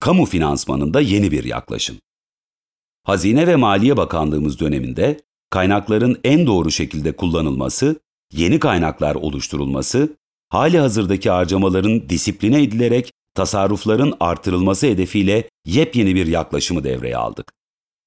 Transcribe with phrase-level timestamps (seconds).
[0.00, 1.96] kamu finansmanında yeni bir yaklaşım.
[3.04, 8.00] Hazine ve Maliye Bakanlığımız döneminde kaynakların en doğru şekilde kullanılması,
[8.32, 10.16] yeni kaynaklar oluşturulması,
[10.48, 17.52] hali hazırdaki harcamaların disipline edilerek tasarrufların artırılması hedefiyle yepyeni bir yaklaşımı devreye aldık.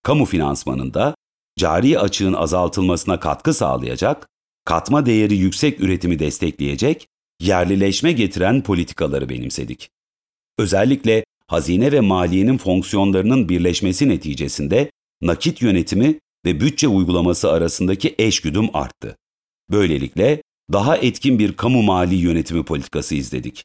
[0.03, 1.15] Kamu finansmanında
[1.57, 4.27] cari açığın azaltılmasına katkı sağlayacak,
[4.65, 7.07] katma değeri yüksek üretimi destekleyecek,
[7.41, 9.89] yerlileşme getiren politikaları benimsedik.
[10.57, 19.15] Özellikle hazine ve maliyenin fonksiyonlarının birleşmesi neticesinde nakit yönetimi ve bütçe uygulaması arasındaki eşgüdüm arttı.
[19.71, 20.41] Böylelikle
[20.73, 23.63] daha etkin bir kamu mali yönetimi politikası izledik.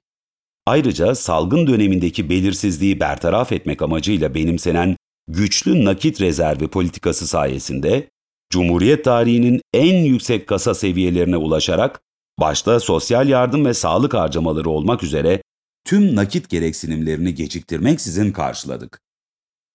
[0.66, 4.96] Ayrıca salgın dönemindeki belirsizliği bertaraf etmek amacıyla benimsenen
[5.28, 8.08] güçlü nakit rezervi politikası sayesinde
[8.50, 12.00] Cumhuriyet tarihinin en yüksek kasa seviyelerine ulaşarak
[12.40, 15.42] başta sosyal yardım ve sağlık harcamaları olmak üzere
[15.86, 19.00] tüm nakit gereksinimlerini geciktirmeksizin karşıladık.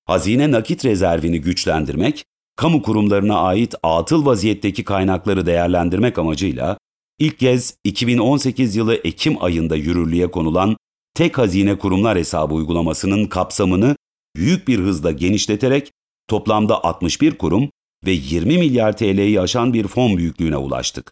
[0.06, 6.78] Hazine nakit rezervini güçlendirmek, kamu kurumlarına ait atıl vaziyetteki kaynakları değerlendirmek amacıyla
[7.20, 10.78] ilk kez 2018 yılı Ekim ayında yürürlüğe konulan
[11.14, 13.96] tek hazine kurumlar hesabı uygulamasının kapsamını
[14.36, 15.92] büyük bir hızla genişleterek
[16.28, 17.70] toplamda 61 kurum
[18.06, 21.12] ve 20 milyar TL'yi aşan bir fon büyüklüğüne ulaştık.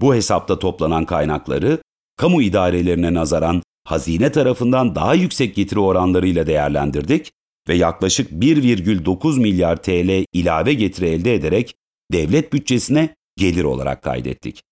[0.00, 1.78] Bu hesapta toplanan kaynakları
[2.16, 7.32] kamu idarelerine nazaran hazine tarafından daha yüksek getiri oranlarıyla değerlendirdik
[7.68, 11.74] ve yaklaşık 1,9 milyar TL ilave getiri elde ederek
[12.12, 14.62] devlet bütçesine gelir olarak kaydettik.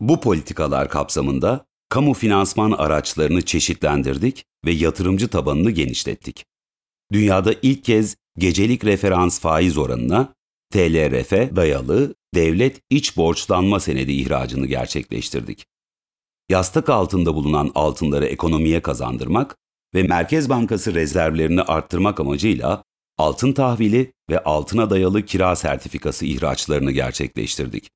[0.00, 6.44] Bu politikalar kapsamında kamu finansman araçlarını çeşitlendirdik ve yatırımcı tabanını genişlettik.
[7.12, 10.34] Dünyada ilk kez gecelik referans faiz oranına
[10.72, 15.66] TLRF dayalı devlet iç borçlanma senedi ihracını gerçekleştirdik.
[16.48, 19.56] Yastık altında bulunan altınları ekonomiye kazandırmak
[19.94, 22.82] ve Merkez Bankası rezervlerini arttırmak amacıyla
[23.18, 27.90] altın tahvili ve altına dayalı kira sertifikası ihraçlarını gerçekleştirdik.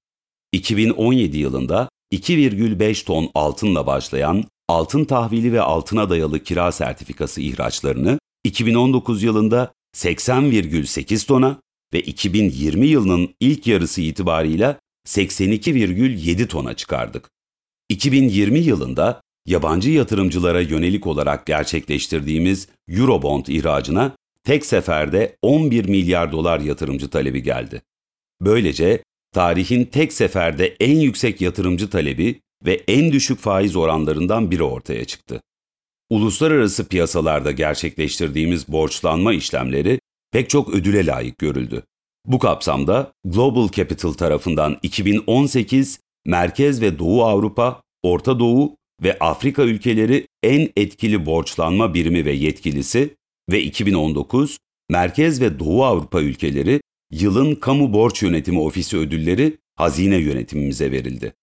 [0.52, 9.22] 2017 yılında 2,5 ton altınla başlayan altın tahvili ve altına dayalı kira sertifikası ihraçlarını 2019
[9.22, 11.60] yılında 80,8 tona
[11.94, 17.30] ve 2020 yılının ilk yarısı itibarıyla 82,7 tona çıkardık.
[17.88, 27.10] 2020 yılında yabancı yatırımcılara yönelik olarak gerçekleştirdiğimiz Eurobond ihracına tek seferde 11 milyar dolar yatırımcı
[27.10, 27.82] talebi geldi.
[28.40, 35.04] Böylece tarihin tek seferde en yüksek yatırımcı talebi ve en düşük faiz oranlarından biri ortaya
[35.04, 35.40] çıktı.
[36.10, 40.00] Uluslararası piyasalarda gerçekleştirdiğimiz borçlanma işlemleri
[40.32, 41.82] pek çok ödüle layık görüldü.
[42.26, 50.26] Bu kapsamda Global Capital tarafından 2018 Merkez ve Doğu Avrupa, Orta Doğu ve Afrika ülkeleri
[50.42, 53.16] en etkili borçlanma birimi ve yetkilisi
[53.50, 54.58] ve 2019
[54.90, 56.80] Merkez ve Doğu Avrupa ülkeleri
[57.12, 61.34] yılın kamu borç yönetimi ofisi ödülleri hazine yönetimimize verildi.